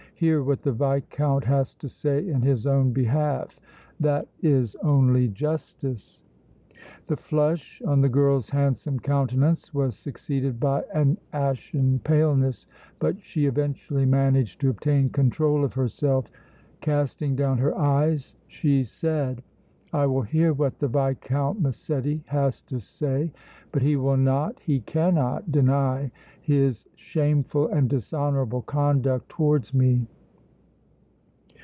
Hear 0.23 0.43
what 0.43 0.61
the 0.61 0.71
Viscount 0.71 1.45
has 1.45 1.73
to 1.73 1.89
say 1.89 2.27
in 2.29 2.43
his 2.43 2.67
own 2.67 2.93
behalf 2.93 3.59
that 3.99 4.27
is 4.43 4.75
only 4.83 5.27
justice!" 5.27 6.21
The 7.07 7.17
flush 7.17 7.81
on 7.87 8.01
the 8.01 8.07
girl's 8.07 8.51
handsome 8.51 8.99
countenance 8.99 9.73
was 9.73 9.97
succeeded 9.97 10.59
by 10.59 10.83
an 10.93 11.17
ashen 11.33 12.01
paleness, 12.03 12.67
but 12.99 13.19
she 13.23 13.47
eventually 13.47 14.05
managed 14.05 14.61
to 14.61 14.69
obtain 14.69 15.09
control 15.09 15.63
of 15.65 15.73
herself. 15.73 16.29
Casting 16.81 17.35
down 17.35 17.57
her 17.57 17.75
eyes, 17.75 18.35
she 18.45 18.83
said: 18.83 19.41
"I 19.93 20.05
will 20.05 20.21
hear 20.21 20.53
what 20.53 20.79
the 20.79 20.87
Viscount 20.87 21.59
Massetti 21.59 22.23
has 22.27 22.61
to 22.61 22.79
say, 22.79 23.33
but 23.73 23.81
he 23.81 23.97
will 23.97 24.15
not, 24.15 24.61
he 24.61 24.79
cannot, 24.79 25.51
deny 25.51 26.11
his 26.39 26.87
shameful 26.95 27.67
and 27.67 27.89
dishonorable 27.89 28.61
conduct 28.61 29.27
towards 29.27 29.73
me!" 29.73 30.07